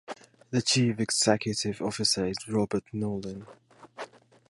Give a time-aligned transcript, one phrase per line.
[0.49, 3.45] The Chief Executive Officer is Robert Nolan.